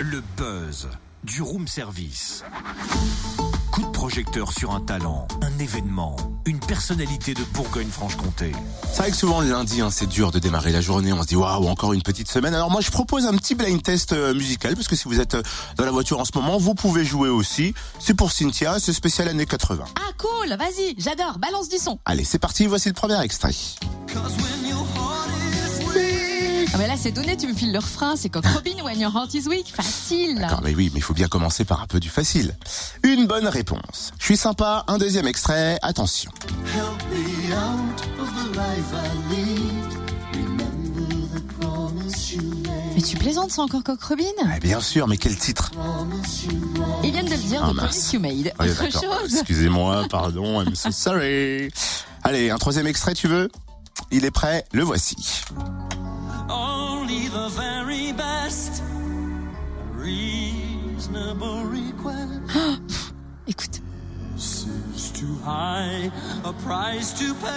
[0.00, 0.88] Le buzz
[1.24, 2.42] du room service.
[3.70, 8.52] Coup de projecteur sur un talent, un événement, une personnalité de Bourgogne-Franche-Comté.
[8.90, 11.12] C'est vrai que souvent le lundi, hein, c'est dur de démarrer la journée.
[11.12, 12.54] On se dit waouh, encore une petite semaine.
[12.54, 15.34] Alors moi, je propose un petit blind test euh, musical parce que si vous êtes
[15.34, 15.42] euh,
[15.76, 17.74] dans la voiture en ce moment, vous pouvez jouer aussi.
[17.98, 19.84] C'est pour Cynthia, c'est spécial années 80.
[19.96, 21.98] Ah cool, vas-y, j'adore, balance du son.
[22.06, 22.66] Allez, c'est parti.
[22.66, 23.52] Voici le premier extrait.
[26.72, 29.12] Ah mais là c'est donné, tu me files le refrain, c'est Coq Robin, When Your
[29.14, 30.36] Heart Is Weak, facile.
[30.40, 32.56] D'accord, mais oui, mais il faut bien commencer par un peu du facile.
[33.02, 34.12] Une bonne réponse.
[34.18, 34.84] Je suis sympa.
[34.86, 35.78] Un deuxième extrait.
[35.82, 36.30] Attention.
[42.94, 45.70] Mais tu plaisantes, c'est encore Coq Robin Ah, bien sûr, mais quel titre
[47.04, 48.52] Ils viennent de le dire, Ah, The You Made.
[48.58, 49.20] Oui, Autre d'accord.
[49.20, 51.70] chose Excusez-moi, pardon, I'm so sorry.
[52.22, 53.48] Allez, un troisième extrait, tu veux?
[54.10, 55.16] Il est prêt, le voici.
[57.10, 58.82] Only the very best.
[59.90, 62.40] Reasonable request
[63.48, 63.80] Écoute,
[64.36, 66.12] is too high
[66.44, 67.50] a price to pay.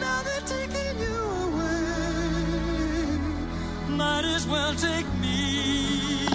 [0.00, 1.96] Now they're taking you away.
[3.88, 5.77] Might as well take me.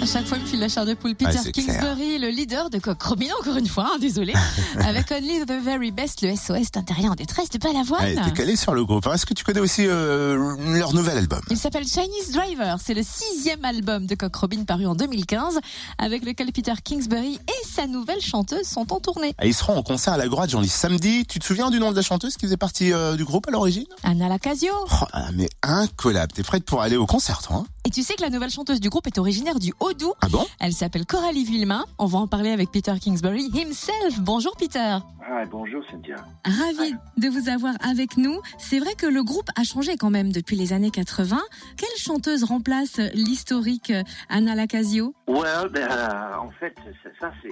[0.04, 1.14] À chaque fois il me file la chair de poule.
[1.14, 1.80] Peter Ouais, clair.
[1.80, 4.34] Kingsbury, le leader de Coq Robin, encore une fois, hein, désolé.
[4.80, 8.22] Avec Only the Very Best, le SOS d'intérieur en détresse de Ouais, Balavoine.
[8.26, 9.06] T'es calé sur le groupe.
[9.06, 9.14] hein.
[9.14, 11.40] Est-ce que tu connais aussi euh, leur nouvel album?
[11.50, 12.76] Il s'appelle Chinese Driver.
[12.84, 15.58] C'est le sixième album de Coq Robin paru en 2015,
[15.96, 19.34] avec lequel Peter Kingsbury et sa nouvelle chanteuse sont en tournée.
[19.42, 21.24] Et Ils seront en concert à la Grotte, j'en lis samedi.
[21.26, 23.52] Tu te souviens du nom de la chanteuse qui faisait partie euh, du groupe à
[23.52, 23.86] l'origine?
[24.02, 24.72] Anna Lacasio.
[24.84, 26.32] oh, ah, Mais incollable.
[26.32, 27.64] T'es prête pour aller au concert, toi hein?
[27.86, 30.14] Et tu sais que la nouvelle chanteuse du groupe est originaire du Haut-Doubs.
[30.22, 30.44] Ah bon?
[30.58, 31.84] Elle s'appelle Coralie Villemain.
[31.98, 34.20] On va en parler avec Peter Kingsbury himself.
[34.20, 34.96] Bonjour Peter.
[35.26, 36.16] Ah, bonjour Cynthia.
[36.46, 38.40] Ravi de vous avoir avec nous.
[38.56, 41.36] C'est vrai que le groupe a changé quand même depuis les années 80.
[41.76, 43.92] Quelle chanteuse remplace l'historique
[44.30, 45.14] Anna Lacasio?
[45.28, 45.44] Well,
[45.76, 46.74] euh, en fait,
[47.20, 47.48] ça c'est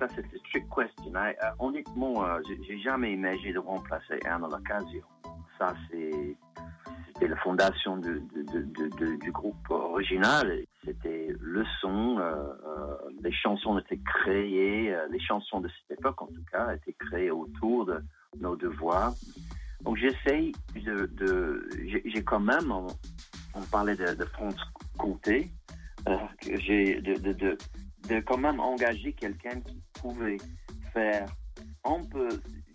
[0.00, 1.12] ça c'est une trick question.
[1.14, 5.02] Euh, honnêtement, euh, j'ai- jamais imaginé de remplacer Anna Lacasio.
[5.58, 6.36] Ça c'est
[7.42, 10.64] fondation du groupe original.
[10.84, 12.34] C'était le son, euh,
[12.66, 16.94] euh, les chansons étaient créées, euh, les chansons de cette époque en tout cas étaient
[16.94, 18.00] créées autour de
[18.40, 19.14] nos deux voix.
[19.82, 21.68] Donc j'essaye de,
[22.04, 22.86] j'ai quand même, on,
[23.54, 24.26] on parlait de, de
[24.98, 25.50] Comté,
[26.08, 30.36] euh, j'ai de, de, quand même engager quelqu'un qui pouvait
[30.92, 31.26] faire
[31.84, 32.28] un peu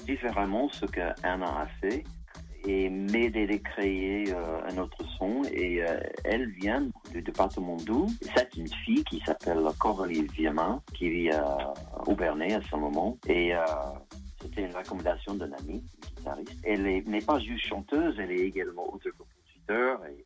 [0.06, 0.86] différemment ce
[1.24, 2.04] Anna a fait
[2.68, 5.44] et m'aider à créer euh, un autre son.
[5.52, 11.09] Et euh, elle vient du département d'où C'est une fille qui s'appelle Coralie Viemin, qui
[11.09, 11.74] vit à
[12.08, 13.18] Aubernay à ce moment.
[13.28, 13.62] Et euh,
[14.42, 16.58] c'était une recommandation d'un ami, une guitariste.
[16.64, 20.06] Elle est- n'est pas juste chanteuse, elle est également auteur-compositeur.
[20.08, 20.25] Et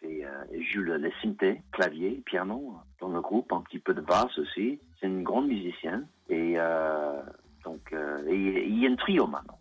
[0.00, 4.36] fait, euh, joue le, synthé, clavier, piano dans le groupe, un petit peu de basse
[4.38, 4.78] aussi.
[5.00, 6.06] C'est une grande musicienne.
[6.28, 7.22] Et euh,
[7.64, 9.55] donc, euh, et- il y a un trio maintenant.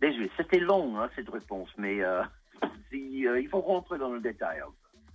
[0.00, 2.22] Désolé, c'était long hein, cette réponse, mais euh,
[2.90, 4.60] si, euh, il faut rentrer dans le détail.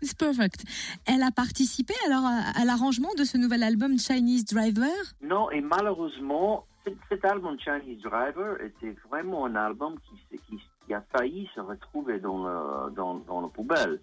[0.01, 0.63] C'est perfect.
[1.05, 4.89] Elle a participé alors à, à l'arrangement de ce nouvel album Chinese Driver?
[5.21, 6.65] Non, et malheureusement,
[7.09, 11.59] cet, album Chinese Driver était vraiment un album qui, s'est- qui, qui a failli se
[11.59, 13.99] retrouver dans le, dans, dans la poubelle.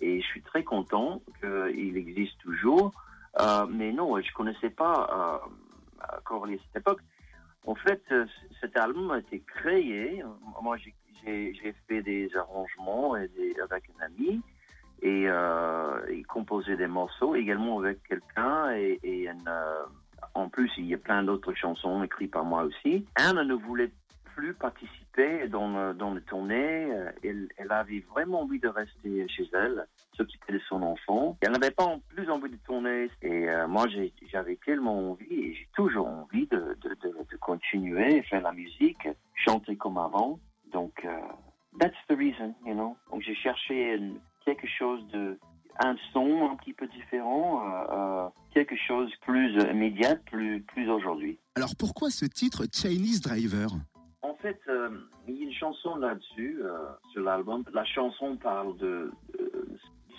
[0.00, 2.92] Et je suis très content qu'il existe toujours.
[3.40, 5.40] Euh, mais non, je connaissais pas
[6.00, 7.00] euh, Coralie à cette époque.
[7.66, 8.26] En fait, euh,
[8.60, 10.22] cet album a été créé.
[10.62, 10.94] Moi, j'ai-
[11.86, 13.28] fait des arrangements et
[13.62, 14.40] avec un ami
[15.02, 19.82] et euh, il composait des morceaux également avec quelqu'un et, et euh,
[20.34, 23.06] en plus il y a plein d'autres chansons écrites par moi aussi.
[23.16, 23.90] Anne ne voulait
[24.34, 26.88] plus participer dans le, dans le tournée.
[27.22, 31.36] Elle, avait vraiment envie de rester chez elle, s'occuper de son enfant.
[31.40, 33.10] Elle n'avait pas en plus envie de tourner.
[33.22, 33.86] Et euh, moi,
[34.32, 36.76] j'avais tellement envie, et j'ai toujours envie de,
[38.28, 40.38] faire la musique, chanter comme avant.
[40.72, 41.10] Donc, euh,
[41.78, 42.96] that's the reason, you know.
[43.10, 45.38] Donc, j'ai cherché une- quelque chose de
[45.82, 51.38] un son un petit peu différent, euh, euh, quelque chose plus immédiat, plus plus aujourd'hui.
[51.56, 53.68] Alors pourquoi ce titre Chinese Driver?
[54.22, 54.90] En fait, euh,
[55.26, 56.60] il y a une chanson là-dessus,
[57.12, 57.64] sur l'album.
[57.72, 59.10] La chanson parle de...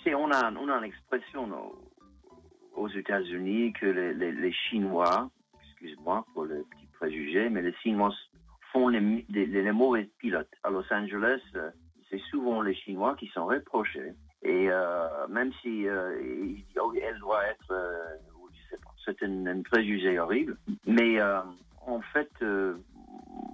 [0.02, 1.78] c'est, on, a, on a une expression au-
[2.82, 5.30] aux États-Unis que les, les- les Chinois,
[5.62, 8.14] excuse-moi pour le petit préjugé, mais les Chinois
[8.72, 10.54] font les, les, mauvais pilotes.
[10.62, 11.70] À Los Angeles, euh,
[12.08, 14.12] c'est souvent les Chinois qui sont reprochés.
[14.44, 16.14] Et euh, même si euh,
[16.80, 20.56] oh, elle doit être, euh, c'est un, préjugé horrible.
[20.86, 21.40] Mais euh,
[21.86, 22.30] en fait,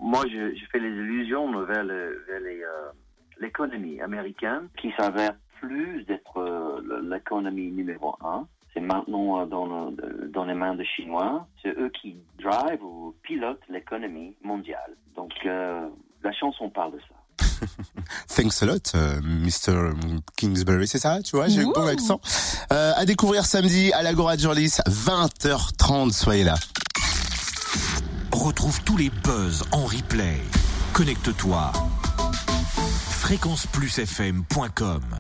[0.01, 2.93] moi, je, fais les illusions vers, vers
[3.41, 8.47] l'économie américaine qui s'avère plus d'être l'économie numéro un.
[8.75, 11.47] C'est maintenant dans, dans les mains des Chinois.
[11.63, 12.83] C'est eux qui drive
[13.29, 14.97] ou pilotent l'économie mondiale.
[15.17, 15.89] Donc, euh,
[16.23, 17.67] la chanson parle de ça.
[18.35, 19.93] Thanks a lot, euh, Mr.
[20.37, 22.21] Kingsbury, c'est ça, tu vois, j'ai le bon accent.
[22.73, 26.55] Euh, à découvrir samedi à l'Agora de Jurlis, 20h30, soyez là.
[28.33, 30.39] Retrouve tous les buzz en replay.
[30.93, 31.73] Connecte-toi.
[33.11, 35.17] fréquenceplusfm.com